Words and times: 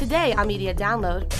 Today 0.00 0.32
on 0.32 0.46
Media 0.46 0.72
Download, 0.72 1.30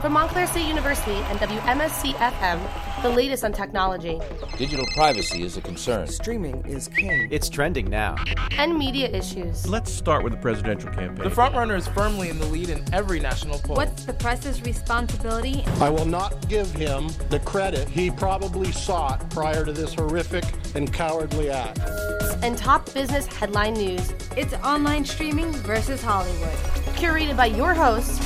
from 0.00 0.14
Montclair 0.14 0.46
State 0.46 0.66
University 0.66 1.12
and 1.12 1.38
WMSC 1.38 2.14
FM, 2.14 3.02
the 3.02 3.10
latest 3.10 3.44
on 3.44 3.52
technology 3.52 4.18
Digital 4.56 4.86
privacy 4.94 5.42
is 5.42 5.58
a 5.58 5.60
concern. 5.60 6.06
Streaming 6.06 6.64
is 6.64 6.88
king. 6.88 7.28
It's 7.30 7.50
trending 7.50 7.90
now. 7.90 8.16
and 8.52 8.78
media 8.78 9.10
issues. 9.10 9.68
Let's 9.68 9.92
start 9.92 10.24
with 10.24 10.32
the 10.32 10.38
presidential 10.38 10.88
campaign. 10.90 11.28
The 11.28 11.34
frontrunner 11.34 11.76
is 11.76 11.86
firmly 11.88 12.30
in 12.30 12.38
the 12.38 12.46
lead 12.46 12.70
in 12.70 12.82
every 12.94 13.20
national 13.20 13.58
poll. 13.58 13.76
What's 13.76 14.06
the 14.06 14.14
press's 14.14 14.62
responsibility? 14.62 15.62
I 15.78 15.90
will 15.90 16.06
not 16.06 16.48
give 16.48 16.70
him 16.72 17.08
the 17.28 17.40
credit 17.40 17.90
he 17.90 18.10
probably 18.10 18.72
sought 18.72 19.28
prior 19.28 19.66
to 19.66 19.72
this 19.72 19.92
horrific 19.92 20.44
and 20.74 20.90
cowardly 20.90 21.50
act. 21.50 21.80
And 22.42 22.56
top 22.56 22.92
business 22.94 23.26
headline 23.26 23.74
news, 23.74 24.12
It's 24.36 24.54
online 24.64 25.04
streaming 25.04 25.52
versus 25.52 26.02
Hollywood. 26.02 26.56
curated 26.96 27.36
by 27.36 27.46
your 27.46 27.74
host, 27.74 28.22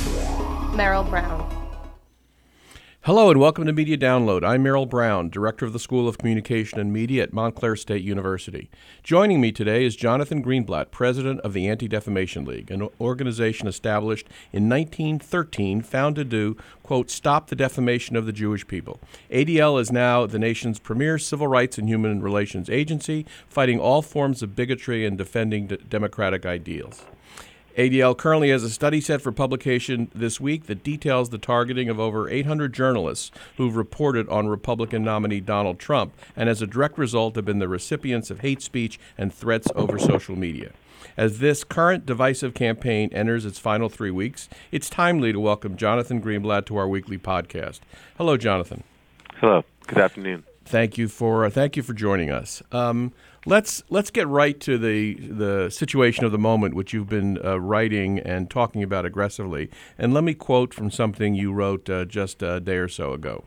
Merrill 0.75 1.03
Brown. 1.03 1.50
Hello 3.05 3.31
and 3.31 3.39
welcome 3.39 3.65
to 3.65 3.73
Media 3.73 3.97
Download. 3.97 4.47
I'm 4.47 4.61
Merrill 4.61 4.85
Brown, 4.85 5.29
Director 5.29 5.65
of 5.65 5.73
the 5.73 5.79
School 5.79 6.07
of 6.07 6.19
Communication 6.19 6.79
and 6.79 6.93
Media 6.93 7.23
at 7.23 7.33
Montclair 7.33 7.75
State 7.75 8.03
University. 8.03 8.69
Joining 9.01 9.41
me 9.41 9.51
today 9.51 9.83
is 9.83 9.95
Jonathan 9.95 10.43
Greenblatt, 10.43 10.91
President 10.91 11.39
of 11.39 11.53
the 11.53 11.67
Anti 11.67 11.87
Defamation 11.87 12.45
League, 12.45 12.69
an 12.69 12.87
organization 12.99 13.67
established 13.67 14.27
in 14.53 14.69
1913 14.69 15.81
founded 15.81 16.29
to, 16.29 16.53
do, 16.53 16.61
quote, 16.83 17.09
stop 17.09 17.47
the 17.47 17.55
defamation 17.55 18.15
of 18.15 18.27
the 18.27 18.31
Jewish 18.31 18.67
people. 18.67 18.99
ADL 19.31 19.81
is 19.81 19.91
now 19.91 20.27
the 20.27 20.37
nation's 20.37 20.77
premier 20.77 21.17
civil 21.17 21.47
rights 21.47 21.79
and 21.79 21.89
human 21.89 22.21
relations 22.21 22.69
agency, 22.69 23.25
fighting 23.49 23.79
all 23.79 24.03
forms 24.03 24.43
of 24.43 24.55
bigotry 24.55 25.07
and 25.07 25.17
defending 25.17 25.65
d- 25.65 25.79
democratic 25.89 26.45
ideals. 26.45 27.03
ADL 27.77 28.17
currently 28.17 28.49
has 28.49 28.63
a 28.63 28.69
study 28.69 28.99
set 28.99 29.21
for 29.21 29.31
publication 29.31 30.11
this 30.13 30.41
week 30.41 30.65
that 30.65 30.83
details 30.83 31.29
the 31.29 31.37
targeting 31.37 31.87
of 31.87 31.99
over 31.99 32.29
800 32.29 32.73
journalists 32.73 33.31
who've 33.55 33.77
reported 33.77 34.27
on 34.27 34.49
Republican 34.49 35.03
nominee 35.03 35.39
Donald 35.39 35.79
Trump 35.79 36.13
and 36.35 36.49
as 36.49 36.61
a 36.61 36.67
direct 36.67 36.97
result 36.97 37.35
have 37.35 37.45
been 37.45 37.59
the 37.59 37.69
recipients 37.69 38.29
of 38.29 38.41
hate 38.41 38.61
speech 38.61 38.99
and 39.17 39.33
threats 39.33 39.69
over 39.73 39.97
social 39.97 40.35
media. 40.35 40.71
As 41.15 41.39
this 41.39 41.63
current 41.63 42.05
divisive 42.05 42.53
campaign 42.53 43.09
enters 43.13 43.45
its 43.45 43.59
final 43.59 43.87
three 43.87 44.11
weeks, 44.11 44.49
it's 44.71 44.89
timely 44.89 45.31
to 45.31 45.39
welcome 45.39 45.77
Jonathan 45.77 46.21
Greenblatt 46.21 46.65
to 46.65 46.77
our 46.77 46.87
weekly 46.87 47.17
podcast. 47.17 47.79
Hello, 48.17 48.35
Jonathan. 48.35 48.83
Hello. 49.35 49.63
Good 49.87 49.99
afternoon. 49.99 50.43
Thank 50.71 50.97
you 50.97 51.09
for 51.09 51.43
uh, 51.43 51.49
thank 51.49 51.75
you 51.75 51.83
for 51.83 51.91
joining 51.91 52.31
us. 52.31 52.63
Um, 52.71 53.11
let's 53.45 53.83
let's 53.89 54.09
get 54.09 54.25
right 54.29 54.57
to 54.61 54.77
the 54.77 55.15
the 55.15 55.69
situation 55.69 56.23
of 56.23 56.31
the 56.31 56.37
moment, 56.37 56.75
which 56.75 56.93
you've 56.93 57.09
been 57.09 57.37
uh, 57.43 57.59
writing 57.59 58.19
and 58.19 58.49
talking 58.49 58.81
about 58.81 59.05
aggressively. 59.05 59.69
And 59.97 60.13
let 60.13 60.23
me 60.23 60.33
quote 60.33 60.73
from 60.73 60.89
something 60.89 61.35
you 61.35 61.51
wrote 61.51 61.89
uh, 61.89 62.05
just 62.05 62.41
a 62.41 62.61
day 62.61 62.77
or 62.77 62.87
so 62.87 63.11
ago. 63.11 63.43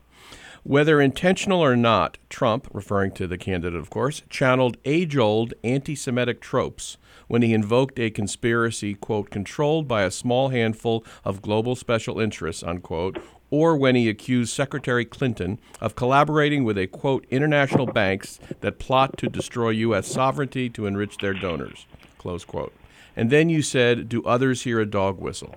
Whether 0.65 1.01
intentional 1.01 1.65
or 1.65 1.77
not, 1.77 2.19
Trump, 2.29 2.69
referring 2.75 3.13
to 3.13 3.27
the 3.27 3.39
candidate, 3.39 3.81
of 3.81 3.89
course, 3.89 4.23
channeled 4.29 4.77
age 4.85 5.17
old 5.17 5.55
anti 5.65 5.95
Semitic 5.95 6.43
tropes 6.43 6.99
when 7.27 7.41
he 7.41 7.55
invoked 7.55 7.99
a 7.99 8.11
conspiracy, 8.11 8.95
quote, 8.95 9.31
controlled 9.31 9.89
by 9.89 10.03
a 10.03 10.11
small 10.11 10.51
handful 10.51 11.03
of 11.25 11.41
global 11.41 11.75
special 11.75 12.21
interests, 12.21 12.63
unquote, 12.63 13.19
or 13.51 13.77
when 13.77 13.95
he 13.95 14.09
accused 14.09 14.53
Secretary 14.53 15.05
Clinton 15.05 15.59
of 15.81 15.95
collaborating 15.95 16.65
with 16.65 16.79
a, 16.79 16.87
quote, 16.87 17.27
international 17.31 17.87
banks 17.87 18.39
that 18.61 18.79
plot 18.79 19.17
to 19.19 19.29
destroy 19.29 19.71
U.S. 19.71 20.07
sovereignty 20.07 20.69
to 20.71 20.87
enrich 20.87 21.19
their 21.19 21.35
donors, 21.35 21.87
close 22.19 22.45
quote. 22.45 22.73
And 23.17 23.31
then 23.31 23.49
you 23.49 23.63
said, 23.63 24.09
do 24.09 24.25
others 24.25 24.63
hear 24.63 24.81
a 24.81 24.87
dog 24.87 25.21
whistle? 25.21 25.55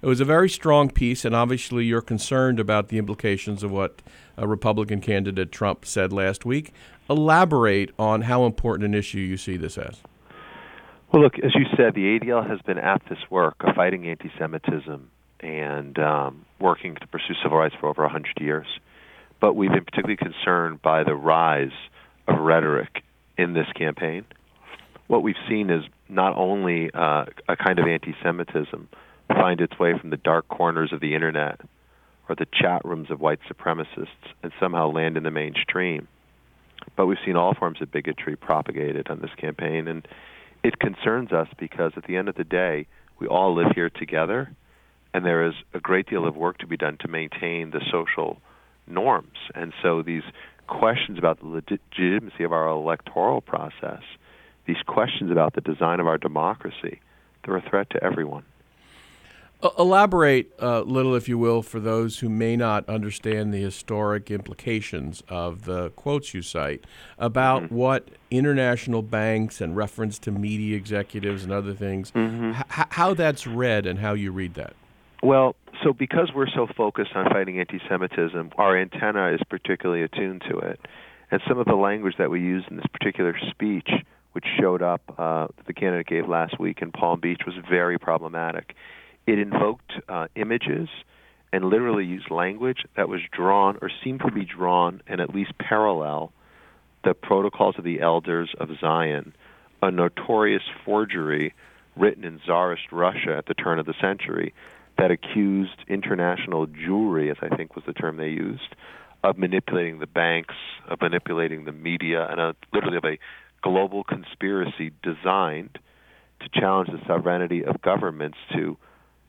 It 0.00 0.06
was 0.06 0.20
a 0.20 0.24
very 0.24 0.48
strong 0.48 0.90
piece, 0.90 1.24
and 1.24 1.34
obviously 1.34 1.84
you're 1.84 2.00
concerned 2.00 2.60
about 2.60 2.88
the 2.88 2.98
implications 2.98 3.62
of 3.62 3.72
what 3.72 4.00
Republican 4.36 5.00
candidate 5.00 5.50
Trump 5.50 5.84
said 5.84 6.12
last 6.12 6.44
week. 6.44 6.72
Elaborate 7.10 7.90
on 7.98 8.22
how 8.22 8.46
important 8.46 8.86
an 8.86 8.94
issue 8.94 9.18
you 9.18 9.36
see 9.36 9.56
this 9.56 9.76
as. 9.76 10.02
Well, 11.12 11.22
look, 11.22 11.38
as 11.38 11.54
you 11.54 11.64
said, 11.76 11.94
the 11.94 12.18
ADL 12.18 12.48
has 12.48 12.60
been 12.62 12.78
at 12.78 13.02
this 13.08 13.18
work 13.30 13.56
of 13.60 13.74
fighting 13.74 14.06
anti 14.06 14.30
Semitism 14.38 15.10
and 15.40 15.98
um, 15.98 16.44
working 16.60 16.94
to 16.96 17.06
pursue 17.06 17.34
civil 17.42 17.58
rights 17.58 17.74
for 17.80 17.88
over 17.88 18.02
100 18.02 18.38
years. 18.40 18.66
But 19.40 19.54
we've 19.54 19.70
been 19.70 19.84
particularly 19.84 20.16
concerned 20.16 20.82
by 20.82 21.04
the 21.04 21.14
rise 21.14 21.72
of 22.26 22.40
rhetoric 22.40 23.02
in 23.36 23.54
this 23.54 23.66
campaign. 23.76 24.24
What 25.06 25.22
we've 25.22 25.36
seen 25.48 25.70
is 25.70 25.84
not 26.08 26.36
only 26.36 26.90
uh, 26.92 27.26
a 27.48 27.56
kind 27.56 27.78
of 27.78 27.86
anti 27.86 28.14
Semitism 28.22 28.88
find 29.28 29.60
its 29.60 29.78
way 29.78 29.98
from 29.98 30.10
the 30.10 30.16
dark 30.16 30.48
corners 30.48 30.92
of 30.92 31.00
the 31.00 31.14
internet 31.14 31.60
or 32.28 32.34
the 32.34 32.46
chat 32.52 32.84
rooms 32.84 33.10
of 33.10 33.20
white 33.20 33.40
supremacists 33.50 34.08
and 34.42 34.52
somehow 34.60 34.90
land 34.90 35.16
in 35.16 35.22
the 35.22 35.30
mainstream, 35.30 36.08
but 36.96 37.06
we've 37.06 37.18
seen 37.24 37.36
all 37.36 37.54
forms 37.54 37.80
of 37.80 37.90
bigotry 37.90 38.36
propagated 38.36 39.08
on 39.08 39.20
this 39.20 39.30
campaign. 39.38 39.88
And 39.88 40.06
it 40.62 40.78
concerns 40.78 41.32
us 41.32 41.48
because 41.58 41.92
at 41.96 42.04
the 42.04 42.16
end 42.16 42.28
of 42.28 42.34
the 42.34 42.44
day, 42.44 42.86
we 43.18 43.26
all 43.26 43.54
live 43.54 43.72
here 43.74 43.90
together, 43.90 44.52
and 45.14 45.24
there 45.24 45.46
is 45.46 45.54
a 45.74 45.80
great 45.80 46.08
deal 46.08 46.26
of 46.26 46.36
work 46.36 46.58
to 46.58 46.66
be 46.66 46.76
done 46.76 46.96
to 47.00 47.08
maintain 47.08 47.70
the 47.70 47.80
social 47.90 48.40
norms. 48.86 49.36
And 49.54 49.72
so 49.82 50.02
these 50.02 50.22
questions 50.66 51.18
about 51.18 51.40
the 51.40 51.46
legitimacy 51.46 52.44
of 52.44 52.52
our 52.52 52.66
electoral 52.68 53.40
process, 53.40 54.02
these 54.66 54.82
questions 54.86 55.30
about 55.30 55.54
the 55.54 55.60
design 55.62 55.98
of 56.00 56.06
our 56.06 56.18
democracy, 56.18 57.00
they're 57.44 57.56
a 57.56 57.62
threat 57.70 57.88
to 57.90 58.04
everyone. 58.04 58.44
Uh, 59.60 59.70
elaborate 59.76 60.52
a 60.60 60.82
little, 60.82 61.16
if 61.16 61.28
you 61.28 61.36
will, 61.36 61.62
for 61.62 61.80
those 61.80 62.20
who 62.20 62.28
may 62.28 62.54
not 62.54 62.88
understand 62.88 63.52
the 63.52 63.58
historic 63.60 64.30
implications 64.30 65.20
of 65.28 65.64
the 65.64 65.90
quotes 65.90 66.32
you 66.32 66.42
cite 66.42 66.84
about 67.18 67.64
Mm-hmm. 67.64 67.74
what 67.74 68.08
international 68.30 69.02
banks 69.02 69.60
and 69.60 69.74
reference 69.74 70.16
to 70.20 70.30
media 70.30 70.76
executives 70.76 71.42
and 71.42 71.52
other 71.52 71.72
things, 71.74 72.12
Mm-hmm. 72.12 72.50
h- 72.60 72.86
how 72.90 73.14
that's 73.14 73.46
read 73.48 73.84
and 73.84 73.98
how 73.98 74.12
you 74.12 74.30
read 74.30 74.54
that. 74.54 74.74
Well, 75.22 75.56
so 75.82 75.92
because 75.92 76.30
we're 76.34 76.48
so 76.48 76.66
focused 76.66 77.10
on 77.14 77.28
fighting 77.30 77.58
anti-Semitism, 77.58 78.52
our 78.56 78.76
antenna 78.76 79.32
is 79.32 79.40
particularly 79.48 80.02
attuned 80.02 80.42
to 80.48 80.58
it, 80.58 80.80
and 81.30 81.40
some 81.48 81.58
of 81.58 81.66
the 81.66 81.74
language 81.74 82.14
that 82.18 82.30
we 82.30 82.40
used 82.40 82.68
in 82.70 82.76
this 82.76 82.86
particular 82.92 83.36
speech, 83.50 83.90
which 84.32 84.44
showed 84.60 84.82
up 84.82 85.02
uh, 85.18 85.48
the 85.66 85.72
candidate 85.72 86.06
gave 86.06 86.28
last 86.28 86.58
week 86.60 86.82
in 86.82 86.92
Palm 86.92 87.20
Beach, 87.20 87.40
was 87.44 87.56
very 87.68 87.98
problematic. 87.98 88.76
It 89.26 89.38
invoked 89.38 89.92
uh, 90.08 90.28
images 90.36 90.88
and 91.52 91.64
literally 91.64 92.04
used 92.04 92.30
language 92.30 92.84
that 92.96 93.08
was 93.08 93.20
drawn 93.32 93.78
or 93.82 93.90
seemed 94.04 94.20
to 94.20 94.30
be 94.30 94.44
drawn 94.44 95.02
and 95.06 95.20
at 95.20 95.34
least 95.34 95.56
parallel 95.58 96.32
the 97.04 97.14
protocols 97.14 97.76
of 97.78 97.84
the 97.84 98.00
elders 98.00 98.50
of 98.58 98.70
Zion, 98.80 99.34
a 99.82 99.90
notorious 99.90 100.62
forgery 100.84 101.54
written 101.96 102.24
in 102.24 102.38
Tsarist 102.40 102.92
Russia 102.92 103.36
at 103.36 103.46
the 103.46 103.54
turn 103.54 103.78
of 103.78 103.86
the 103.86 103.94
century 104.00 104.52
that 104.98 105.10
accused 105.10 105.84
international 105.88 106.66
Jewry, 106.66 107.30
as 107.30 107.36
I 107.40 107.54
think 107.54 107.74
was 107.74 107.84
the 107.86 107.92
term 107.92 108.16
they 108.16 108.28
used, 108.28 108.74
of 109.22 109.38
manipulating 109.38 109.98
the 109.98 110.06
banks, 110.06 110.54
of 110.88 111.00
manipulating 111.00 111.64
the 111.64 111.72
media, 111.72 112.26
and 112.28 112.40
a, 112.40 112.56
literally 112.72 112.96
of 112.96 113.04
a 113.04 113.18
global 113.62 114.04
conspiracy 114.04 114.92
designed 115.02 115.78
to 116.40 116.48
challenge 116.60 116.90
the 116.90 117.00
sovereignty 117.06 117.64
of 117.64 117.80
governments 117.82 118.38
to, 118.52 118.76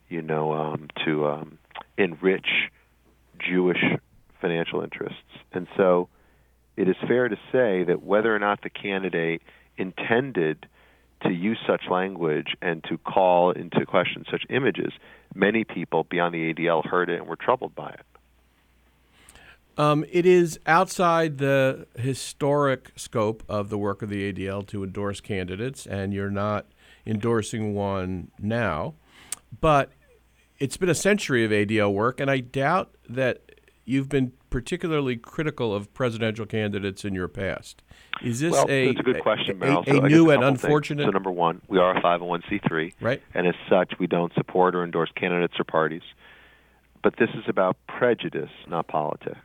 you 0.10 0.22
know, 0.22 0.54
um, 0.54 0.88
to 1.06 1.28
um, 1.28 1.58
enrich 1.98 2.48
Jewish 3.40 3.84
financial 4.42 4.82
interests. 4.82 5.18
And 5.52 5.68
so 5.76 6.10
it 6.78 6.88
is 6.88 6.96
fair 7.08 7.28
to 7.28 7.36
say 7.52 7.84
that 7.84 8.04
whether 8.04 8.34
or 8.34 8.40
not 8.40 8.62
the 8.62 8.70
candidate 8.70 9.42
intended 9.78 10.68
to 11.24 11.32
use 11.32 11.58
such 11.68 11.84
language 11.90 12.56
and 12.62 12.84
to 12.86 12.98
call 12.98 13.52
into 13.52 13.86
question 13.86 14.26
such 14.32 14.44
images, 14.50 14.94
many 15.34 15.64
people 15.64 16.06
beyond 16.06 16.34
the 16.34 16.54
ADL 16.54 16.86
heard 16.86 17.10
it 17.10 17.20
and 17.20 17.28
were 17.28 17.36
troubled 17.36 17.76
by 17.76 17.90
it. 17.90 18.06
Um, 19.78 20.04
it 20.12 20.26
is 20.26 20.60
outside 20.66 21.38
the 21.38 21.88
historic 21.98 22.92
scope 22.98 23.44
of 23.48 23.70
the 23.70 23.78
work 23.78 24.02
of 24.02 24.10
the 24.10 24.32
ADL 24.32 24.68
to 24.68 24.84
endorse 24.84 25.22
candidates, 25.22 25.86
and 25.86 26.14
you're 26.14 26.30
not 26.30 26.66
endorsing 27.06 27.74
one 27.74 28.30
now. 28.38 28.96
But 29.62 29.92
it's 30.60 30.76
been 30.76 30.90
a 30.90 30.96
century 30.96 31.46
of 31.46 31.52
ADL 31.52 31.94
work, 31.94 32.20
and 32.20 32.30
I 32.30 32.42
doubt 32.42 32.94
that 33.08 33.49
you've 33.90 34.08
been 34.08 34.32
particularly 34.52 35.18
critical 35.18 35.74
of 35.74 35.92
presidential 35.96 36.46
candidates 36.46 37.04
in 37.04 37.16
your 37.16 37.28
past. 37.28 37.82
Is 38.24 38.40
this 38.40 38.52
well, 38.52 38.70
a 38.70 38.88
that's 38.88 39.00
a 39.00 39.04
good 39.04 39.22
question, 39.22 39.56
a, 39.56 39.60
Merrill. 39.60 39.82
a, 39.82 39.86
So 39.86 39.92
a 39.92 39.98
I 39.98 40.02
guess 40.02 40.12
new 40.12 40.30
and 40.30 40.44
unfortunate? 40.44 41.04
Things. 41.04 41.08
So 41.08 41.12
number 41.12 41.32
one, 41.32 41.62
we 41.68 41.80
are 41.80 41.98
a 41.98 42.02
501c3, 42.02 42.94
right? 43.02 43.22
and 43.34 43.48
as 43.48 43.56
such, 43.68 43.94
we 44.00 44.06
don't 44.06 44.32
support 44.36 44.76
or 44.76 44.84
endorse 44.84 45.10
candidates 45.16 45.56
or 45.60 45.64
parties. 45.64 46.04
But 47.02 47.16
this 47.18 47.30
is 47.34 47.46
about 47.48 47.78
prejudice, 47.88 48.52
not 48.68 48.88
politics. 48.88 49.40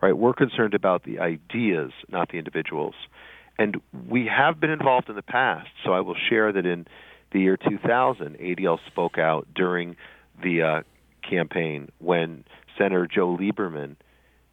Right? 0.00 0.16
We're 0.16 0.34
concerned 0.34 0.74
about 0.74 1.04
the 1.04 1.18
ideas, 1.18 1.92
not 2.08 2.30
the 2.30 2.38
individuals. 2.38 2.94
And 3.58 3.80
we 4.08 4.26
have 4.26 4.60
been 4.60 4.70
involved 4.70 5.08
in 5.08 5.16
the 5.16 5.22
past. 5.22 5.68
So 5.84 5.92
I 5.92 6.00
will 6.00 6.16
share 6.28 6.52
that 6.52 6.66
in 6.66 6.86
the 7.32 7.40
year 7.40 7.56
2000, 7.56 8.36
ADL 8.38 8.78
spoke 8.86 9.18
out 9.18 9.46
during 9.54 9.96
the 10.42 10.62
uh, 10.62 10.82
campaign 11.28 11.90
when 11.98 12.44
Senator 12.78 13.06
Joe 13.06 13.36
Lieberman 13.36 13.96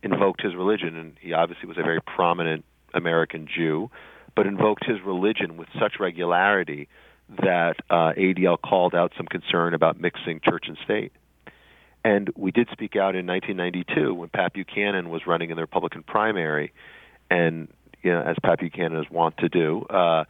invoked 0.03 0.41
his 0.41 0.55
religion, 0.55 0.95
and 0.95 1.13
he 1.19 1.33
obviously 1.33 1.67
was 1.67 1.77
a 1.77 1.83
very 1.83 2.01
prominent 2.01 2.65
American 2.93 3.47
Jew, 3.47 3.89
but 4.35 4.47
invoked 4.47 4.85
his 4.85 4.97
religion 5.05 5.57
with 5.57 5.67
such 5.79 5.93
regularity 5.99 6.87
that 7.43 7.75
uh, 7.89 8.13
ADL 8.17 8.57
called 8.59 8.95
out 8.95 9.13
some 9.15 9.25
concern 9.25 9.73
about 9.73 9.99
mixing 9.99 10.39
church 10.43 10.65
and 10.67 10.77
state. 10.83 11.11
And 12.03 12.29
we 12.35 12.51
did 12.51 12.67
speak 12.71 12.95
out 12.95 13.15
in 13.15 13.27
1992 13.27 14.13
when 14.13 14.29
Pat 14.29 14.53
Buchanan 14.53 15.09
was 15.09 15.27
running 15.27 15.51
in 15.51 15.55
the 15.55 15.61
Republican 15.61 16.03
primary, 16.03 16.73
and 17.29 17.67
you 18.01 18.11
know, 18.11 18.21
as 18.21 18.35
Pat 18.43 18.59
Buchanan 18.59 18.99
is 18.99 19.09
wont 19.11 19.37
to 19.37 19.49
do, 19.49 19.85
uh, 19.89 20.23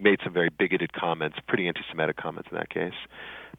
made 0.00 0.20
some 0.24 0.32
very 0.32 0.50
bigoted 0.50 0.92
comments, 0.92 1.38
pretty 1.46 1.68
anti-Semitic 1.68 2.16
comments 2.16 2.48
in 2.50 2.56
that 2.56 2.70
case. 2.70 2.94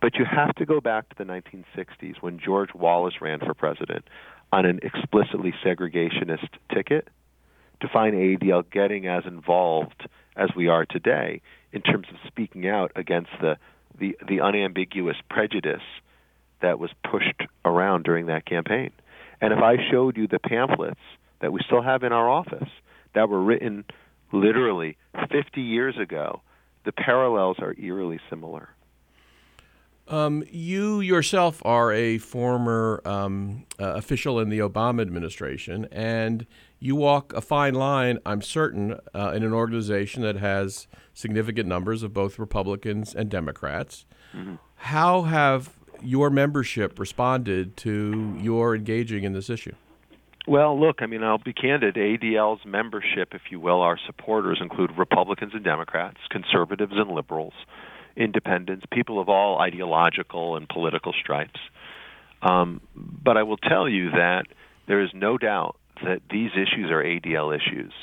But 0.02 0.16
you 0.16 0.26
have 0.26 0.56
to 0.56 0.66
go 0.66 0.80
back 0.80 1.10
to 1.10 1.16
the 1.18 1.24
1960s 1.24 2.22
when 2.22 2.40
George 2.40 2.74
Wallace 2.74 3.22
ran 3.22 3.40
for 3.40 3.54
president 3.54 4.06
on 4.52 4.66
an 4.66 4.80
explicitly 4.82 5.54
segregationist 5.64 6.50
ticket 6.74 7.08
to 7.82 7.88
find 7.88 8.16
ADL 8.16 8.70
getting 8.70 9.08
as 9.08 9.26
involved 9.26 10.08
as 10.36 10.50
we 10.56 10.68
are 10.68 10.86
today 10.86 11.42
in 11.72 11.82
terms 11.82 12.08
of 12.10 12.16
speaking 12.28 12.68
out 12.68 12.92
against 12.96 13.32
the 13.42 13.58
the, 13.98 14.18
the 14.28 14.40
unambiguous 14.40 15.18
prejudice 15.30 15.82
that 16.62 16.80
was 16.80 16.90
pushed 17.04 17.42
around 17.66 18.04
during 18.04 18.28
that 18.28 18.46
campaign. 18.46 18.92
And 19.42 19.52
if 19.52 19.60
I 19.60 19.78
showed 19.92 20.16
you 20.16 20.28
the 20.28 20.40
pamphlets 20.40 21.00
that 21.42 21.52
we 21.52 21.62
still 21.66 21.82
have 21.82 22.04
in 22.04 22.14
our 22.14 22.30
office 22.30 22.70
that 23.14 23.28
were 23.28 23.42
written 23.42 23.86
literally 24.32 24.98
50 25.32 25.62
years 25.62 25.98
ago, 25.98 26.42
the 26.86 26.92
parallels 26.92 27.58
are 27.60 27.76
eerily 27.78 28.20
similar. 28.30 28.70
Um, 30.08 30.44
you 30.50 31.02
yourself 31.02 31.62
are 31.64 31.92
a 31.92 32.18
former 32.18 33.00
um, 33.06 33.66
uh, 33.80 33.94
official 33.94 34.40
in 34.40 34.50
the 34.50 34.58
Obama 34.58 35.02
administration, 35.02 35.88
and 35.92 36.48
you 36.80 36.96
walk 36.96 37.32
a 37.34 37.42
fine 37.42 37.76
line, 37.76 38.18
I'm 38.26 38.42
certain, 38.42 39.00
uh, 39.14 39.34
in 39.36 39.44
an 39.44 39.54
organization 39.54 40.24
that 40.24 40.38
has 40.38 40.88
significant 41.14 41.68
numbers 41.68 42.02
of 42.02 42.12
both 42.12 42.40
Republicans 42.40 43.14
and 43.14 43.30
Democrats. 43.30 44.06
Mm-hmm. 44.36 44.56
How 44.76 45.24
have 45.24 45.78
your 46.02 46.32
membership 46.32 46.98
responded 46.98 47.78
to 47.78 48.36
your 48.42 48.76
engaging 48.76 49.26
in 49.26 49.34
this 49.34 49.50
issue? 49.50 49.76
Well, 50.50 50.80
look, 50.80 51.04
I 51.04 51.06
mean, 51.06 51.24
I'll 51.24 51.38
be 51.38 51.54
candid. 51.54 51.94
ADL's 51.94 52.66
membership, 52.66 53.36
if 53.36 53.42
you 53.52 53.60
will, 53.60 53.82
our 53.82 54.00
supporters 54.08 54.58
include 54.60 54.90
Republicans 54.98 55.52
and 55.54 55.64
Democrats, 55.64 56.18
conservatives 56.32 56.94
and 56.96 57.12
liberals 57.12 57.54
independents, 58.18 58.84
people 58.92 59.22
of 59.22 59.30
all 59.30 59.60
ideological 59.60 60.56
and 60.56 60.68
political 60.68 61.14
stripes. 61.14 61.60
Um, 62.42 62.82
but 62.96 63.38
I 63.38 63.44
will 63.44 63.58
tell 63.58 63.88
you 63.88 64.10
that 64.10 64.46
there 64.88 65.04
is 65.04 65.12
no 65.14 65.38
doubt 65.38 65.76
that 66.04 66.22
these 66.32 66.50
issues 66.54 66.90
are 66.90 67.04
ADL 67.04 67.56
issues. 67.56 67.94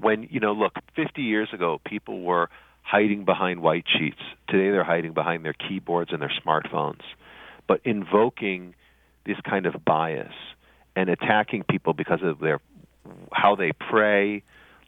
When, 0.00 0.26
you 0.30 0.40
know, 0.40 0.52
look, 0.52 0.72
50 0.96 1.20
years 1.20 1.50
ago, 1.52 1.82
people 1.84 2.22
were 2.22 2.48
hiding 2.82 3.26
behind 3.26 3.60
white 3.60 3.84
sheets. 3.86 4.22
Today, 4.48 4.70
they're 4.70 4.84
hiding 4.84 5.12
behind 5.12 5.44
their 5.44 5.52
keyboards 5.52 6.12
and 6.14 6.22
their 6.22 6.32
smartphones. 6.44 7.02
But 7.68 7.82
invoking 7.84 8.74
this 9.26 9.36
kind 9.44 9.66
of 9.66 9.84
bias 9.84 10.32
and 10.98 11.08
attacking 11.08 11.62
people 11.62 11.92
because 11.92 12.22
of 12.24 12.40
their 12.40 12.60
how 13.32 13.54
they 13.54 13.70
pray, 13.72 14.42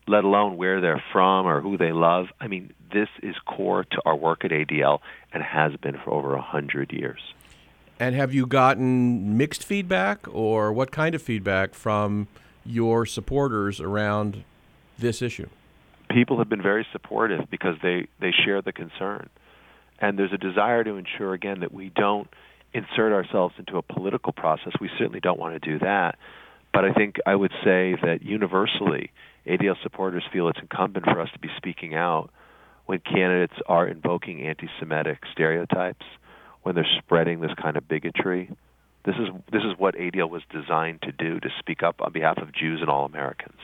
let 0.09 0.25
alone 0.25 0.57
where 0.57 0.81
they're 0.81 1.03
from 1.13 1.47
or 1.47 1.61
who 1.61 1.79
they 1.79 1.93
love. 1.93 2.27
I 2.41 2.49
mean, 2.49 2.75
this 2.93 3.09
is 3.23 3.37
core 3.47 3.85
to 3.85 4.03
our 4.05 4.17
work 4.17 4.45
at 4.45 4.51
ADL 4.51 4.99
and 5.33 5.41
has 5.41 5.77
been 5.77 5.97
for 6.03 6.11
over 6.11 6.35
a 6.35 6.43
hundred 6.43 6.93
years. 6.93 7.21
And 8.01 8.17
have 8.17 8.35
you 8.35 8.45
gotten 8.45 9.37
mixed 9.37 9.63
feedback, 9.63 10.27
or 10.35 10.73
what 10.73 10.91
kind 10.91 11.15
of 11.15 11.23
feedback 11.23 11.75
from 11.75 12.27
your 12.67 13.07
supporters 13.07 13.81
around 13.81 14.43
this 14.99 15.23
issue? 15.23 15.49
People 16.11 16.39
have 16.39 16.49
been 16.49 16.63
very 16.63 16.87
supportive 16.91 17.49
because 17.51 17.77
they, 17.83 18.09
they 18.19 18.33
share 18.33 18.63
the 18.63 18.73
concern. 18.73 19.29
And 20.01 20.19
there's 20.19 20.33
a 20.33 20.39
desire 20.39 20.83
to 20.83 20.97
ensure, 20.97 21.35
again, 21.35 21.61
that 21.61 21.73
we 21.73 21.91
don't 21.95 22.29
insert 22.73 23.13
ourselves 23.13 23.55
into 23.59 23.79
a 23.79 23.83
political 23.83 24.33
process. 24.33 24.73
We 24.81 24.91
certainly 24.99 25.21
don't 25.21 25.39
want 25.39 25.61
to 25.61 25.71
do 25.71 25.79
that. 25.81 26.19
But 26.73 26.85
I 26.85 26.93
think 26.93 27.17
I 27.27 27.35
would 27.35 27.53
say 27.65 27.97
that 28.03 28.21
universally, 28.23 29.11
ADL 29.47 29.77
supporters 29.83 30.23
feel 30.33 30.49
it's 30.49 30.61
incumbent 30.61 31.05
for 31.05 31.21
us 31.21 31.29
to 31.33 31.39
be 31.39 31.49
speaking 31.57 31.95
out 31.95 32.31
when 32.87 33.01
candidates 33.01 33.55
are 33.67 33.87
invoking 33.87 34.47
anti-Semitic 34.47 35.19
stereotypes, 35.33 36.07
when 36.63 36.75
they're 36.75 36.87
spreading 36.99 37.41
this 37.41 37.53
kind 37.61 37.77
of 37.77 37.89
bigotry. 37.89 38.51
This 39.05 39.17
is 39.17 39.29
this 39.51 39.63
is 39.63 39.79
what 39.79 39.95
ADL 39.95 40.29
was 40.29 40.43
designed 40.51 41.03
to 41.03 41.13
do 41.13 41.41
to 41.41 41.49
speak 41.59 41.83
up 41.83 42.01
on 42.03 42.13
behalf 42.13 42.39
of 42.39 42.53
Jews 42.53 42.81
and 42.81 42.91
all 42.91 43.07
Americans. 43.07 43.59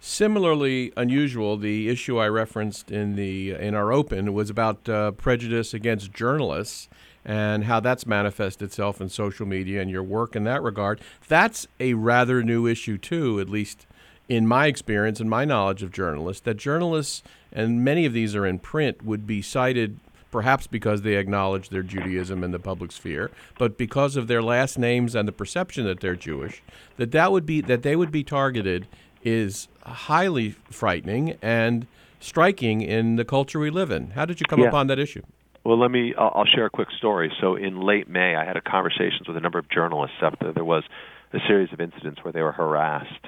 Similarly 0.00 0.92
unusual, 0.96 1.56
the 1.56 1.88
issue 1.88 2.18
I 2.18 2.28
referenced 2.28 2.90
in 2.90 3.16
the 3.16 3.52
in 3.52 3.74
our 3.74 3.92
open 3.92 4.32
was 4.32 4.50
about 4.50 4.88
uh, 4.88 5.12
prejudice 5.12 5.74
against 5.74 6.12
journalists 6.12 6.88
and 7.28 7.64
how 7.64 7.78
that's 7.78 8.06
manifested 8.06 8.62
itself 8.66 9.02
in 9.02 9.08
social 9.10 9.44
media 9.44 9.82
and 9.82 9.90
your 9.90 10.02
work 10.02 10.34
in 10.34 10.44
that 10.44 10.62
regard. 10.62 10.98
That's 11.28 11.68
a 11.78 11.92
rather 11.92 12.42
new 12.42 12.66
issue 12.66 12.96
too, 12.96 13.38
at 13.38 13.50
least 13.50 13.86
in 14.30 14.46
my 14.46 14.66
experience 14.66 15.20
and 15.20 15.28
my 15.28 15.44
knowledge 15.44 15.82
of 15.82 15.92
journalists, 15.92 16.40
that 16.44 16.56
journalists, 16.56 17.22
and 17.52 17.84
many 17.84 18.06
of 18.06 18.14
these 18.14 18.34
are 18.34 18.46
in 18.46 18.58
print, 18.58 19.04
would 19.04 19.26
be 19.26 19.42
cited 19.42 20.00
perhaps 20.30 20.66
because 20.66 21.02
they 21.02 21.16
acknowledge 21.16 21.68
their 21.68 21.82
Judaism 21.82 22.42
in 22.42 22.50
the 22.50 22.58
public 22.58 22.92
sphere, 22.92 23.30
but 23.58 23.78
because 23.78 24.16
of 24.16 24.26
their 24.26 24.42
last 24.42 24.78
names 24.78 25.14
and 25.14 25.28
the 25.28 25.32
perception 25.32 25.84
that 25.84 26.00
they're 26.00 26.16
Jewish, 26.16 26.62
that 26.96 27.12
that 27.12 27.30
would 27.30 27.46
be 27.46 27.60
that 27.62 27.82
they 27.82 27.96
would 27.96 28.12
be 28.12 28.24
targeted 28.24 28.86
is 29.22 29.68
highly 29.84 30.54
frightening 30.70 31.36
and 31.42 31.86
striking 32.20 32.80
in 32.80 33.16
the 33.16 33.24
culture 33.24 33.58
we 33.58 33.70
live 33.70 33.90
in. 33.90 34.10
How 34.10 34.24
did 34.24 34.40
you 34.40 34.46
come 34.46 34.60
yeah. 34.60 34.68
upon 34.68 34.86
that 34.88 34.98
issue? 34.98 35.22
Well, 35.64 35.78
let 35.78 35.90
me. 35.90 36.14
I'll, 36.16 36.46
share 36.46 36.66
a 36.66 36.70
quick 36.70 36.88
story. 36.96 37.32
So, 37.40 37.56
in 37.56 37.80
late 37.80 38.08
May, 38.08 38.34
I 38.36 38.44
had 38.44 38.56
a 38.56 38.60
conversations 38.60 39.26
with 39.26 39.36
a 39.36 39.40
number 39.40 39.58
of 39.58 39.68
journalists 39.68 40.16
after 40.22 40.52
there 40.52 40.64
was 40.64 40.84
a 41.32 41.38
series 41.46 41.72
of 41.72 41.80
incidents 41.80 42.22
where 42.22 42.32
they 42.32 42.42
were 42.42 42.52
harassed 42.52 43.26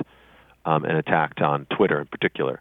um, 0.64 0.84
and 0.84 0.96
attacked 0.96 1.40
on 1.40 1.66
Twitter 1.76 2.00
in 2.00 2.06
particular. 2.06 2.60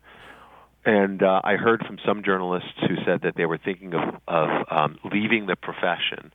And 0.85 1.21
uh, 1.21 1.41
I 1.43 1.55
heard 1.55 1.85
from 1.85 1.99
some 2.05 2.23
journalists 2.23 2.71
who 2.81 2.95
said 3.05 3.21
that 3.23 3.35
they 3.35 3.45
were 3.45 3.57
thinking 3.57 3.93
of, 3.93 4.15
of 4.27 4.49
um, 4.71 4.97
leaving 5.11 5.45
the 5.45 5.55
profession 5.55 6.33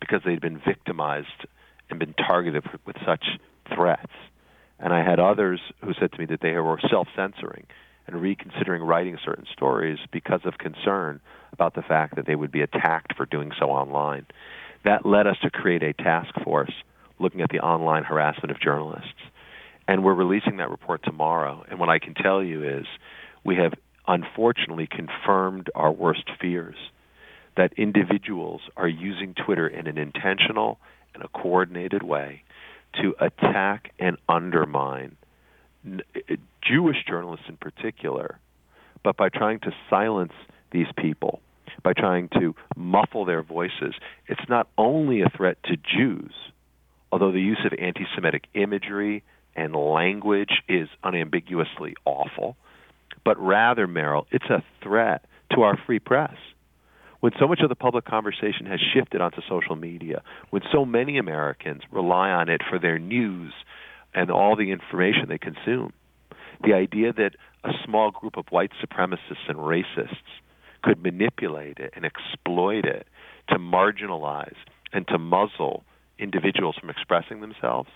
because 0.00 0.20
they'd 0.24 0.40
been 0.40 0.58
victimized 0.58 1.46
and 1.90 1.98
been 1.98 2.14
targeted 2.14 2.64
with 2.86 2.96
such 3.06 3.24
threats. 3.74 4.12
And 4.78 4.92
I 4.92 5.04
had 5.04 5.20
others 5.20 5.60
who 5.82 5.92
said 5.94 6.12
to 6.12 6.18
me 6.18 6.26
that 6.26 6.40
they 6.40 6.52
were 6.52 6.80
self 6.90 7.08
censoring 7.14 7.66
and 8.14 8.22
reconsidering 8.22 8.82
writing 8.82 9.18
certain 9.24 9.46
stories 9.52 9.98
because 10.12 10.40
of 10.44 10.58
concern 10.58 11.20
about 11.52 11.74
the 11.74 11.82
fact 11.82 12.16
that 12.16 12.26
they 12.26 12.34
would 12.34 12.52
be 12.52 12.62
attacked 12.62 13.16
for 13.16 13.26
doing 13.26 13.52
so 13.58 13.66
online. 13.66 14.26
That 14.84 15.04
led 15.04 15.26
us 15.26 15.36
to 15.42 15.50
create 15.50 15.82
a 15.82 15.92
task 15.92 16.32
force 16.42 16.72
looking 17.18 17.42
at 17.42 17.50
the 17.50 17.60
online 17.60 18.04
harassment 18.04 18.50
of 18.50 18.60
journalists 18.60 19.20
and 19.86 20.02
we're 20.02 20.14
releasing 20.14 20.56
that 20.58 20.70
report 20.70 21.02
tomorrow. 21.04 21.64
And 21.68 21.78
what 21.78 21.88
I 21.88 21.98
can 21.98 22.14
tell 22.14 22.42
you 22.42 22.64
is 22.64 22.86
we 23.44 23.56
have 23.56 23.74
unfortunately 24.06 24.88
confirmed 24.90 25.70
our 25.74 25.92
worst 25.92 26.24
fears 26.40 26.76
that 27.56 27.72
individuals 27.74 28.62
are 28.76 28.88
using 28.88 29.34
Twitter 29.34 29.68
in 29.68 29.86
an 29.86 29.98
intentional 29.98 30.78
and 31.14 31.22
a 31.22 31.28
coordinated 31.28 32.02
way 32.02 32.42
to 33.00 33.14
attack 33.20 33.92
and 33.98 34.16
undermine 34.28 35.16
Jewish 36.74 37.04
journalists 37.06 37.46
in 37.48 37.56
particular, 37.56 38.38
but 39.04 39.16
by 39.16 39.28
trying 39.28 39.60
to 39.60 39.70
silence 39.88 40.32
these 40.72 40.86
people, 40.96 41.40
by 41.84 41.92
trying 41.92 42.28
to 42.40 42.54
muffle 42.76 43.24
their 43.24 43.42
voices, 43.42 43.94
it's 44.26 44.48
not 44.48 44.68
only 44.76 45.20
a 45.20 45.28
threat 45.36 45.56
to 45.64 45.76
Jews, 45.76 46.32
although 47.12 47.30
the 47.30 47.40
use 47.40 47.60
of 47.64 47.72
anti 47.78 48.06
Semitic 48.14 48.44
imagery 48.54 49.22
and 49.54 49.74
language 49.74 50.62
is 50.68 50.88
unambiguously 51.04 51.94
awful, 52.04 52.56
but 53.24 53.38
rather, 53.38 53.86
Merrill, 53.86 54.26
it's 54.32 54.50
a 54.50 54.64
threat 54.82 55.24
to 55.54 55.62
our 55.62 55.78
free 55.86 56.00
press. 56.00 56.34
When 57.20 57.32
so 57.38 57.46
much 57.46 57.60
of 57.60 57.68
the 57.68 57.76
public 57.76 58.04
conversation 58.04 58.66
has 58.66 58.80
shifted 58.92 59.20
onto 59.20 59.40
social 59.48 59.76
media, 59.76 60.22
when 60.50 60.62
so 60.72 60.84
many 60.84 61.18
Americans 61.18 61.82
rely 61.92 62.30
on 62.30 62.48
it 62.48 62.62
for 62.68 62.80
their 62.80 62.98
news 62.98 63.52
and 64.12 64.30
all 64.30 64.56
the 64.56 64.72
information 64.72 65.26
they 65.28 65.38
consume, 65.38 65.92
the 66.64 66.74
idea 66.74 67.12
that 67.12 67.32
a 67.64 67.72
small 67.84 68.10
group 68.10 68.36
of 68.36 68.46
white 68.50 68.72
supremacists 68.82 69.48
and 69.48 69.58
racists 69.58 70.16
could 70.82 71.02
manipulate 71.02 71.78
it 71.78 71.92
and 71.94 72.04
exploit 72.04 72.84
it 72.84 73.06
to 73.48 73.56
marginalize 73.58 74.56
and 74.92 75.06
to 75.08 75.18
muzzle 75.18 75.84
individuals 76.18 76.76
from 76.78 76.90
expressing 76.90 77.40
themselves 77.40 77.90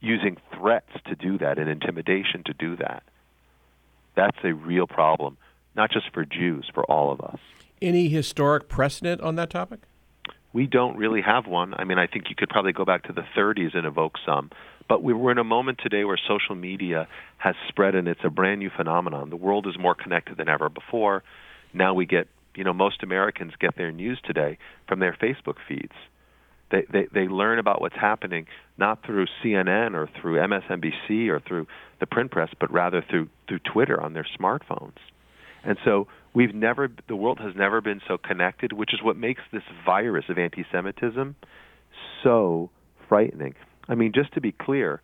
using 0.00 0.36
threats 0.56 0.90
to 1.06 1.14
do 1.14 1.38
that 1.38 1.58
and 1.58 1.68
intimidation 1.68 2.42
to 2.44 2.54
do 2.54 2.76
that. 2.76 3.02
That's 4.16 4.38
a 4.44 4.52
real 4.52 4.86
problem, 4.86 5.36
not 5.76 5.90
just 5.90 6.12
for 6.12 6.24
Jews, 6.24 6.70
for 6.72 6.84
all 6.84 7.12
of 7.12 7.20
us. 7.20 7.38
Any 7.82 8.08
historic 8.08 8.68
precedent 8.68 9.20
on 9.20 9.36
that 9.36 9.50
topic? 9.50 9.80
we 10.52 10.66
don't 10.66 10.96
really 10.96 11.22
have 11.22 11.46
one. 11.46 11.74
I 11.74 11.84
mean, 11.84 11.98
I 11.98 12.06
think 12.06 12.28
you 12.28 12.34
could 12.36 12.48
probably 12.48 12.72
go 12.72 12.84
back 12.84 13.04
to 13.04 13.12
the 13.12 13.24
30s 13.36 13.76
and 13.76 13.86
evoke 13.86 14.16
some. 14.26 14.50
But 14.90 15.04
we, 15.04 15.12
we're 15.14 15.30
in 15.30 15.38
a 15.38 15.44
moment 15.44 15.78
today 15.80 16.02
where 16.02 16.18
social 16.18 16.56
media 16.56 17.06
has 17.38 17.54
spread 17.68 17.94
and 17.94 18.08
it's 18.08 18.22
a 18.24 18.28
brand 18.28 18.58
new 18.58 18.70
phenomenon. 18.76 19.30
The 19.30 19.36
world 19.36 19.68
is 19.68 19.78
more 19.78 19.94
connected 19.94 20.36
than 20.36 20.48
ever 20.48 20.68
before. 20.68 21.22
Now 21.72 21.94
we 21.94 22.06
get, 22.06 22.26
you 22.56 22.64
know, 22.64 22.72
most 22.72 23.04
Americans 23.04 23.52
get 23.60 23.76
their 23.76 23.92
news 23.92 24.18
today 24.24 24.58
from 24.88 24.98
their 24.98 25.16
Facebook 25.22 25.58
feeds. 25.68 25.92
They, 26.72 26.86
they, 26.92 27.06
they 27.14 27.28
learn 27.28 27.60
about 27.60 27.80
what's 27.80 27.94
happening 27.94 28.46
not 28.78 29.06
through 29.06 29.26
CNN 29.44 29.94
or 29.94 30.08
through 30.20 30.38
MSNBC 30.38 31.28
or 31.28 31.38
through 31.38 31.68
the 32.00 32.06
print 32.06 32.32
press, 32.32 32.48
but 32.58 32.72
rather 32.72 33.00
through, 33.08 33.28
through 33.46 33.60
Twitter 33.60 34.00
on 34.00 34.12
their 34.12 34.26
smartphones. 34.40 34.98
And 35.62 35.78
so 35.84 36.08
we've 36.34 36.54
never, 36.54 36.88
the 37.06 37.14
world 37.14 37.38
has 37.38 37.54
never 37.54 37.80
been 37.80 38.00
so 38.08 38.18
connected, 38.18 38.72
which 38.72 38.92
is 38.92 39.00
what 39.04 39.16
makes 39.16 39.42
this 39.52 39.62
virus 39.86 40.24
of 40.28 40.36
anti 40.36 40.64
Semitism 40.72 41.36
so 42.24 42.70
frightening. 43.08 43.54
I 43.90 43.96
mean, 43.96 44.12
just 44.14 44.32
to 44.34 44.40
be 44.40 44.52
clear, 44.52 45.02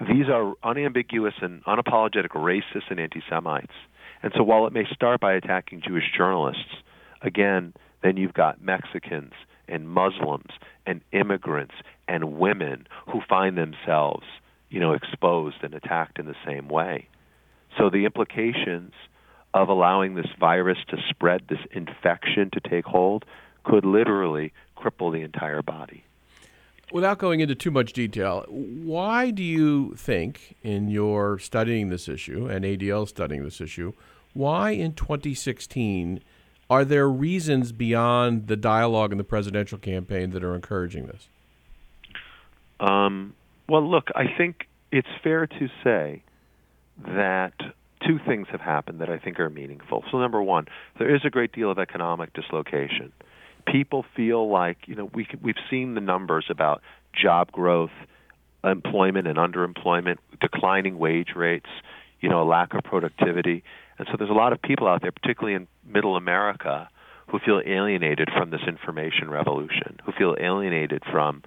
these 0.00 0.26
are 0.32 0.54
unambiguous 0.62 1.34
and 1.42 1.62
unapologetic 1.66 2.30
racists 2.30 2.90
and 2.90 2.98
anti 2.98 3.22
Semites. 3.28 3.74
And 4.22 4.32
so 4.34 4.42
while 4.42 4.66
it 4.66 4.72
may 4.72 4.84
start 4.92 5.20
by 5.20 5.34
attacking 5.34 5.82
Jewish 5.86 6.10
journalists, 6.16 6.74
again, 7.20 7.74
then 8.02 8.16
you've 8.16 8.32
got 8.32 8.62
Mexicans 8.62 9.34
and 9.68 9.86
Muslims 9.86 10.50
and 10.86 11.02
immigrants 11.12 11.74
and 12.08 12.38
women 12.38 12.86
who 13.06 13.20
find 13.28 13.58
themselves, 13.58 14.24
you 14.70 14.80
know, 14.80 14.94
exposed 14.94 15.56
and 15.62 15.74
attacked 15.74 16.18
in 16.18 16.24
the 16.24 16.34
same 16.46 16.68
way. 16.68 17.06
So 17.76 17.90
the 17.90 18.06
implications 18.06 18.94
of 19.52 19.68
allowing 19.68 20.14
this 20.14 20.26
virus 20.40 20.78
to 20.88 20.96
spread, 21.10 21.42
this 21.48 21.60
infection 21.70 22.50
to 22.54 22.60
take 22.60 22.86
hold, 22.86 23.26
could 23.62 23.84
literally 23.84 24.54
cripple 24.76 25.12
the 25.12 25.20
entire 25.20 25.62
body. 25.62 26.04
Without 26.90 27.18
going 27.18 27.40
into 27.40 27.54
too 27.54 27.70
much 27.70 27.92
detail, 27.92 28.44
why 28.48 29.30
do 29.30 29.42
you 29.42 29.94
think, 29.94 30.56
in 30.62 30.88
your 30.88 31.38
studying 31.38 31.90
this 31.90 32.08
issue 32.08 32.46
and 32.46 32.64
ADL 32.64 33.06
studying 33.06 33.44
this 33.44 33.60
issue, 33.60 33.92
why 34.32 34.70
in 34.70 34.94
2016 34.94 36.22
are 36.70 36.84
there 36.84 37.08
reasons 37.08 37.72
beyond 37.72 38.46
the 38.46 38.56
dialogue 38.56 39.12
in 39.12 39.18
the 39.18 39.24
presidential 39.24 39.78
campaign 39.78 40.30
that 40.30 40.44
are 40.44 40.54
encouraging 40.54 41.06
this? 41.06 41.28
Um, 42.80 43.34
well, 43.68 43.88
look, 43.88 44.08
I 44.14 44.24
think 44.36 44.66
it's 44.92 45.08
fair 45.22 45.46
to 45.46 45.68
say 45.82 46.22
that 47.06 47.54
two 48.06 48.18
things 48.26 48.46
have 48.50 48.60
happened 48.60 49.00
that 49.00 49.10
I 49.10 49.18
think 49.18 49.40
are 49.40 49.50
meaningful. 49.50 50.04
So, 50.10 50.18
number 50.18 50.42
one, 50.42 50.66
there 50.98 51.14
is 51.14 51.22
a 51.24 51.30
great 51.30 51.52
deal 51.52 51.70
of 51.70 51.78
economic 51.78 52.32
dislocation. 52.32 53.12
People 53.70 54.04
feel 54.16 54.50
like, 54.50 54.78
you 54.86 54.94
know, 54.94 55.10
we, 55.12 55.26
we've 55.42 55.56
seen 55.70 55.94
the 55.94 56.00
numbers 56.00 56.46
about 56.48 56.82
job 57.12 57.52
growth, 57.52 57.90
employment 58.64 59.26
and 59.26 59.36
underemployment, 59.36 60.16
declining 60.40 60.98
wage 60.98 61.30
rates, 61.36 61.68
you 62.20 62.28
know, 62.28 62.42
a 62.42 62.48
lack 62.48 62.74
of 62.74 62.82
productivity. 62.84 63.62
And 63.98 64.08
so 64.10 64.16
there's 64.16 64.30
a 64.30 64.34
lot 64.34 64.52
of 64.52 64.62
people 64.62 64.86
out 64.86 65.02
there, 65.02 65.12
particularly 65.12 65.54
in 65.54 65.68
middle 65.86 66.16
America, 66.16 66.88
who 67.28 67.38
feel 67.38 67.60
alienated 67.64 68.28
from 68.36 68.50
this 68.50 68.62
information 68.66 69.30
revolution, 69.30 69.98
who 70.04 70.12
feel 70.12 70.34
alienated 70.40 71.02
from, 71.10 71.42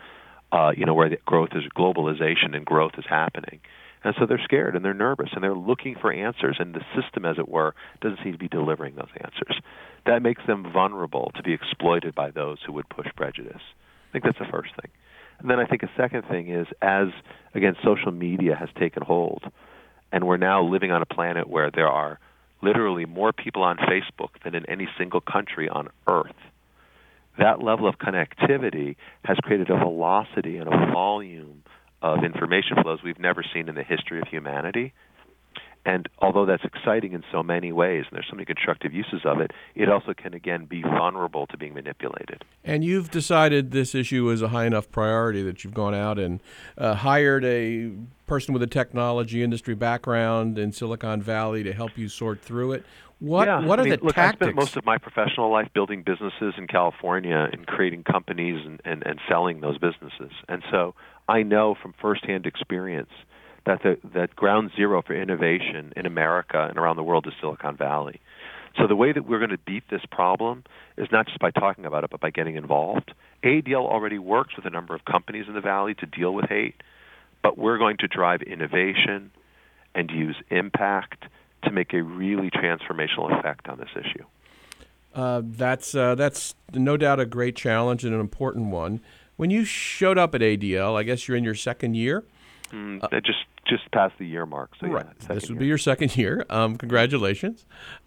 uh, 0.52 0.72
you 0.76 0.86
know, 0.86 0.94
where 0.94 1.10
the 1.10 1.18
growth 1.26 1.50
is 1.54 1.64
globalization 1.76 2.56
and 2.56 2.66
growth 2.66 2.94
is 2.98 3.06
happening. 3.10 3.60
And 4.04 4.16
so 4.20 4.26
they're 4.26 4.42
scared 4.44 4.76
and 4.76 4.84
they're 4.84 4.94
nervous 4.94 5.30
and 5.34 5.44
they're 5.44 5.54
looking 5.54 5.96
for 5.96 6.12
answers, 6.12 6.58
and 6.60 6.74
the 6.74 6.82
system, 7.00 7.26
as 7.26 7.38
it 7.38 7.48
were, 7.48 7.76
doesn't 8.02 8.20
seem 8.24 8.32
to 8.32 8.38
be 8.38 8.48
delivering 8.48 8.96
those 8.96 9.12
answers. 9.24 9.62
That 10.06 10.24
makes 10.24 10.42
them 10.48 10.72
vulnerable 10.72 11.32
to 11.36 11.44
be 11.44 11.54
exploited 11.54 12.16
by 12.16 12.32
those 12.32 12.58
who 12.66 12.74
would 12.74 12.90
push 12.90 13.08
prejudice. 13.16 13.62
I 14.10 14.12
think 14.12 14.24
that's 14.24 14.40
the 14.40 14.52
first 14.52 14.72
thing. 14.82 14.92
And 15.40 15.50
then 15.50 15.60
I 15.60 15.66
think 15.66 15.84
a 15.84 15.92
second 15.98 16.24
thing 16.24 16.50
is 16.50 16.68
as, 16.82 17.08
again, 17.54 17.76
social 17.84 18.12
media 18.12 18.56
has 18.56 18.70
taken 18.80 19.04
hold, 19.04 19.44
and 20.12 20.26
we're 20.28 20.38
now 20.38 20.64
living 20.64 20.92
on 20.92 21.02
a 21.02 21.06
planet 21.06 21.48
where 21.48 21.72
there 21.72 21.88
are 21.88 22.20
literally 22.62 23.06
more 23.06 23.32
people 23.34 23.64
on 23.64 23.78
Facebook 23.78 24.30
than 24.44 24.56
in 24.56 24.66
any 24.70 24.88
single 24.98 25.22
country 25.22 25.70
on 25.70 25.90
earth. 26.08 26.36
That 27.40 27.64
level 27.64 27.88
of 27.88 27.98
connectivity 27.98 28.98
has 29.24 29.38
created 29.38 29.70
a 29.70 29.78
velocity 29.78 30.58
and 30.58 30.68
a 30.68 30.92
volume 30.92 31.64
of 32.02 32.24
information 32.24 32.78
flows 32.82 33.00
we've 33.04 33.20
never 33.20 33.44
seen 33.54 33.70
in 33.70 33.76
the 33.76 33.84
history 33.84 34.20
of 34.20 34.28
humanity. 34.28 34.94
And 35.86 36.08
although 36.20 36.46
that's 36.46 36.64
exciting 36.64 37.14
in 37.14 37.24
so 37.32 37.42
many 37.42 37.72
ways, 37.72 38.06
and 38.08 38.16
there's 38.16 38.28
so 38.30 38.36
many 38.36 38.46
constructive 38.46 38.94
uses 38.94 39.22
of 39.26 39.40
it, 39.40 39.52
it 39.74 39.90
also 39.90 40.14
can 40.14 40.34
again 40.34 40.66
be 40.66 40.84
vulnerable 40.84 41.48
to 41.48 41.58
being 41.58 41.74
manipulated. 41.74 42.44
And 42.64 42.84
you've 42.84 43.10
decided 43.10 43.72
this 43.72 43.96
issue 43.96 44.30
is 44.30 44.42
a 44.42 44.50
high 44.50 44.66
enough 44.66 44.92
priority 44.92 45.42
that 45.44 45.64
you've 45.64 45.74
gone 45.74 45.96
out 45.96 46.20
and 46.20 46.40
uh, 46.78 46.94
hired 46.94 47.44
a 47.46 47.92
person 48.28 48.54
with 48.54 48.62
a 48.62 48.68
technology 48.68 49.42
industry 49.42 49.74
background 49.74 50.60
in 50.60 50.72
Silicon 50.72 51.22
Valley 51.22 51.64
to 51.64 51.74
help 51.74 51.98
you 51.98 52.08
sort 52.08 52.42
through 52.42 52.74
it. 52.74 52.86
What 53.20 53.48
yeah, 53.48 53.64
what 53.64 53.78
are 53.78 53.84
I 53.84 53.86
mean, 53.86 54.00
the 54.00 54.06
look, 54.06 54.16
tactics? 54.16 54.42
I 54.42 54.46
spent 54.46 54.56
most 54.56 54.78
of 54.78 54.86
my 54.86 54.98
professional 54.98 55.52
life 55.52 55.68
building 55.74 56.02
businesses 56.02 56.56
in 56.58 56.66
California 56.66 57.50
and 57.52 57.68
creating 57.68 58.04
companies 58.04 58.66
and, 58.66 58.82
and, 58.84 59.04
and 59.06 59.20
selling 59.28 59.62
those 59.62 59.78
businesses. 59.78 60.32
And 60.50 60.64
so 60.72 60.96
I 61.28 61.44
know 61.44 61.76
from 61.80 61.94
firsthand 62.02 62.48
experience 62.48 63.12
that 63.66 63.84
the 63.84 63.98
that 64.14 64.36
ground 64.36 64.72
zero 64.76 65.02
for 65.02 65.14
innovation 65.14 65.94
in 65.96 66.06
America 66.06 66.68
and 66.70 66.78
around 66.78 66.96
the 66.96 67.04
world 67.04 67.28
is 67.28 67.34
Silicon 67.40 67.78
Valley. 67.78 68.20
So 68.78 68.88
the 68.88 68.96
way 68.96 69.12
that 69.12 69.28
we're 69.28 69.40
going 69.40 69.52
to 69.52 69.58
beat 69.58 69.84
this 69.90 70.02
problem 70.12 70.64
is 70.98 71.08
not 71.12 71.28
just 71.28 71.40
by 71.40 71.52
talking 71.52 71.86
about 71.86 72.04
it, 72.04 72.10
but 72.10 72.22
by 72.22 72.30
getting 72.30 72.56
involved. 72.56 73.14
ADL 73.44 73.86
already 73.86 74.18
works 74.18 74.56
with 74.56 74.66
a 74.66 74.70
number 74.70 74.96
of 74.96 75.04
companies 75.04 75.46
in 75.48 75.54
the 75.54 75.62
valley 75.62 75.94
to 75.96 76.06
deal 76.06 76.34
with 76.34 76.48
hate, 76.48 76.82
but 77.44 77.58
we're 77.58 77.78
going 77.78 77.98
to 77.98 78.08
drive 78.08 78.42
innovation 78.42 79.32
and 79.94 80.10
use 80.10 80.38
impact 80.50 81.26
to 81.64 81.72
make 81.72 81.94
a 81.94 82.02
really 82.02 82.50
transformational 82.50 83.38
effect 83.38 83.68
on 83.68 83.78
this 83.78 83.90
issue. 83.94 84.24
Uh, 85.14 85.42
that's 85.44 85.94
uh, 85.94 86.16
that's 86.16 86.56
no 86.74 86.96
doubt 86.96 87.20
a 87.20 87.26
great 87.26 87.56
challenge 87.56 88.06
and 88.06 88.14
an 88.14 88.22
important 88.22 88.68
one. 88.68 89.02
When 89.36 89.50
you 89.50 89.66
showed 89.66 90.18
up 90.18 90.34
at 90.34 90.42
ADL, 90.42 90.98
I 90.98 91.04
guess 91.04 91.28
you're 91.28 91.36
in 91.36 91.44
your 91.44 91.56
second 91.56 91.96
year. 91.96 92.24
Mm, 92.72 93.04
uh, 93.04 93.20
just 93.22 93.40
just 93.66 93.90
past 93.92 94.14
the 94.18 94.26
year 94.26 94.46
mark. 94.46 94.72
So 94.80 94.88
right. 94.88 95.06
yeah, 95.06 95.34
this 95.34 95.44
would 95.44 95.56
year. 95.56 95.60
be 95.60 95.66
your 95.68 95.78
second 95.78 96.16
year. 96.18 96.46
Um, 96.50 96.78
congratulations. 96.78 97.66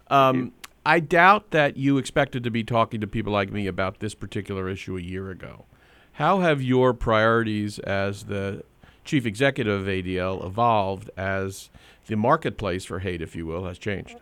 Um, 0.09 0.53
I 0.85 0.99
doubt 0.99 1.51
that 1.51 1.77
you 1.77 1.97
expected 1.97 2.43
to 2.43 2.51
be 2.51 2.63
talking 2.63 3.01
to 3.01 3.07
people 3.07 3.33
like 3.33 3.51
me 3.51 3.65
about 3.65 3.99
this 3.99 4.13
particular 4.13 4.69
issue 4.69 4.97
a 4.97 5.01
year 5.01 5.31
ago. 5.31 5.65
How 6.13 6.39
have 6.39 6.61
your 6.61 6.93
priorities 6.93 7.79
as 7.79 8.25
the 8.25 8.63
chief 9.03 9.25
executive 9.25 9.81
of 9.81 9.87
ADL 9.87 10.45
evolved 10.45 11.09
as 11.17 11.69
the 12.07 12.15
marketplace 12.15 12.85
for 12.85 12.99
hate, 12.99 13.21
if 13.21 13.35
you 13.35 13.45
will, 13.45 13.65
has 13.65 13.79
changed? 13.79 14.15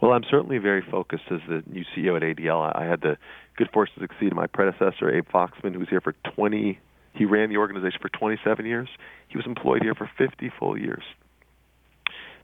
Well, 0.00 0.12
I'm 0.12 0.24
certainly 0.30 0.58
very 0.58 0.82
focused 0.82 1.24
as 1.30 1.40
the 1.48 1.62
new 1.66 1.84
CEO 1.96 2.16
at 2.16 2.22
ADL. 2.22 2.74
I 2.76 2.84
had 2.84 3.00
the 3.00 3.16
good 3.56 3.68
fortune 3.72 3.94
to 3.96 4.00
succeed 4.02 4.34
my 4.34 4.46
predecessor, 4.46 5.10
Abe 5.10 5.26
Foxman, 5.28 5.72
who 5.72 5.80
was 5.80 5.88
here 5.88 6.00
for 6.00 6.14
20. 6.34 6.78
He 7.18 7.24
ran 7.24 7.48
the 7.48 7.56
organization 7.56 7.98
for 8.00 8.08
27 8.10 8.64
years. 8.64 8.88
He 9.26 9.36
was 9.36 9.44
employed 9.44 9.82
here 9.82 9.96
for 9.96 10.08
50 10.16 10.52
full 10.56 10.78
years. 10.78 11.02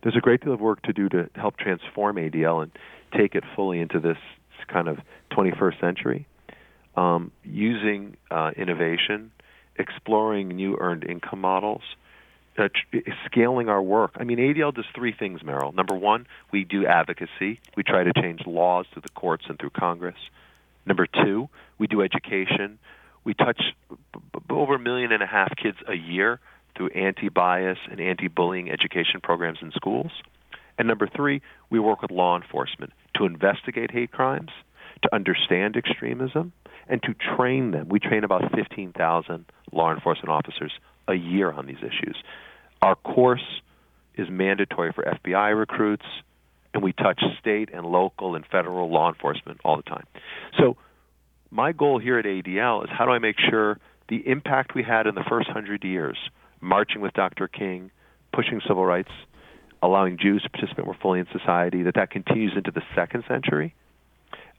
There's 0.02 0.16
a 0.16 0.20
great 0.20 0.42
deal 0.42 0.52
of 0.52 0.60
work 0.60 0.82
to 0.82 0.92
do 0.92 1.08
to 1.10 1.30
help 1.36 1.56
transform 1.56 2.16
ADL 2.16 2.60
and 2.64 2.72
take 3.16 3.36
it 3.36 3.44
fully 3.54 3.78
into 3.78 4.00
this 4.00 4.18
kind 4.66 4.88
of 4.88 4.98
21st 5.30 5.80
century, 5.80 6.26
um, 6.96 7.30
using 7.44 8.16
uh, 8.32 8.50
innovation, 8.56 9.30
exploring 9.76 10.48
new 10.48 10.76
earned 10.80 11.04
income 11.04 11.40
models, 11.40 11.82
uh, 12.58 12.68
tr- 12.68 13.10
scaling 13.26 13.68
our 13.68 13.80
work. 13.80 14.16
I 14.16 14.24
mean, 14.24 14.38
ADL 14.38 14.74
does 14.74 14.86
three 14.92 15.12
things, 15.16 15.44
Merrill. 15.44 15.70
Number 15.70 15.94
one, 15.94 16.26
we 16.50 16.64
do 16.64 16.84
advocacy. 16.84 17.60
We 17.76 17.84
try 17.84 18.02
to 18.02 18.12
change 18.12 18.44
laws 18.44 18.86
through 18.92 19.02
the 19.02 19.08
courts 19.10 19.44
and 19.48 19.56
through 19.56 19.70
Congress. 19.70 20.18
Number 20.84 21.06
two, 21.06 21.48
we 21.78 21.86
do 21.86 22.02
education. 22.02 22.80
We 23.24 23.34
touch 23.34 23.60
over 24.50 24.74
a 24.74 24.78
million 24.78 25.12
and 25.12 25.22
a 25.22 25.26
half 25.26 25.52
kids 25.56 25.78
a 25.88 25.94
year 25.94 26.40
through 26.76 26.88
anti-bias 26.88 27.78
and 27.90 28.00
anti-bullying 28.00 28.70
education 28.70 29.20
programs 29.22 29.58
in 29.62 29.70
schools. 29.72 30.10
And 30.78 30.88
number 30.88 31.08
three, 31.08 31.40
we 31.70 31.78
work 31.78 32.02
with 32.02 32.10
law 32.10 32.36
enforcement 32.36 32.92
to 33.16 33.24
investigate 33.24 33.90
hate 33.90 34.10
crimes, 34.10 34.50
to 35.02 35.14
understand 35.14 35.76
extremism, 35.76 36.52
and 36.88 37.02
to 37.02 37.14
train 37.36 37.70
them. 37.70 37.88
We 37.88 38.00
train 38.00 38.24
about 38.24 38.52
15,000 38.54 39.46
law 39.72 39.92
enforcement 39.94 40.30
officers 40.30 40.72
a 41.08 41.14
year 41.14 41.50
on 41.50 41.66
these 41.66 41.78
issues. 41.78 42.16
Our 42.82 42.96
course 42.96 43.62
is 44.16 44.28
mandatory 44.30 44.92
for 44.92 45.04
FBI 45.04 45.58
recruits, 45.58 46.04
and 46.72 46.82
we 46.82 46.92
touch 46.92 47.22
state 47.40 47.70
and 47.72 47.86
local 47.86 48.34
and 48.34 48.44
federal 48.46 48.90
law 48.90 49.08
enforcement 49.08 49.60
all 49.64 49.76
the 49.76 49.82
time. 49.82 50.06
So, 50.58 50.76
my 51.54 51.70
goal 51.70 52.00
here 52.00 52.18
at 52.18 52.24
ADL 52.24 52.82
is 52.82 52.90
how 52.90 53.06
do 53.06 53.12
I 53.12 53.20
make 53.20 53.36
sure 53.38 53.78
the 54.08 54.28
impact 54.28 54.74
we 54.74 54.82
had 54.82 55.06
in 55.06 55.14
the 55.14 55.22
first 55.28 55.48
hundred 55.48 55.84
years, 55.84 56.18
marching 56.60 57.00
with 57.00 57.14
Dr. 57.14 57.46
King, 57.46 57.92
pushing 58.32 58.60
civil 58.66 58.84
rights, 58.84 59.12
allowing 59.80 60.18
Jews 60.18 60.42
to 60.42 60.50
participate 60.50 60.84
more 60.84 60.96
fully 61.00 61.20
in 61.20 61.26
society, 61.32 61.84
that 61.84 61.94
that 61.94 62.10
continues 62.10 62.54
into 62.56 62.72
the 62.72 62.82
second 62.96 63.22
century? 63.28 63.72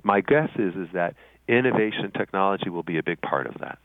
My 0.03 0.21
guess 0.21 0.49
is 0.57 0.73
is 0.75 0.87
that 0.93 1.15
innovation 1.49 2.05
and 2.05 2.13
technology 2.13 2.69
will 2.69 2.83
be 2.83 2.97
a 2.97 3.03
big 3.03 3.21
part 3.21 3.45
of 3.45 3.55
that. 3.59 3.77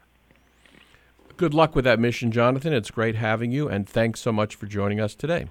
Good 1.37 1.52
luck 1.52 1.75
with 1.75 1.87
that 1.87 1.99
mission, 1.99 2.31
Jonathan. 2.31 2.73
It's 2.73 2.93
great 2.93 3.17
having 3.17 3.50
you, 3.50 3.69
and 3.69 3.88
thanks 3.88 4.21
so 4.21 4.31
much 4.31 4.55
for 4.55 4.67
joining 4.67 5.00
us 5.00 5.17
today. 5.17 5.49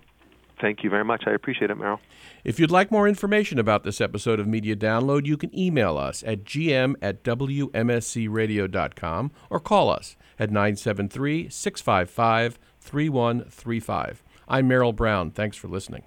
Thank 0.59 0.83
you 0.83 0.89
very 0.89 1.05
much. 1.05 1.23
I 1.25 1.31
appreciate 1.31 1.71
it, 1.71 1.75
Merrill. 1.75 2.01
If 2.43 2.59
you'd 2.59 2.71
like 2.71 2.91
more 2.91 3.07
information 3.07 3.57
about 3.59 3.83
this 3.83 4.01
episode 4.01 4.39
of 4.39 4.47
Media 4.47 4.75
Download, 4.75 5.25
you 5.25 5.37
can 5.37 5.57
email 5.57 5.97
us 5.97 6.21
at 6.25 6.43
gm 6.43 6.95
at 7.01 7.23
wmscradio.com 7.23 9.31
or 9.49 9.59
call 9.59 9.89
us 9.89 10.15
at 10.37 10.51
973 10.51 11.49
655 11.49 12.59
3135. 12.79 14.23
I'm 14.47 14.67
Merrill 14.67 14.93
Brown. 14.93 15.31
Thanks 15.31 15.57
for 15.57 15.67
listening. 15.67 16.03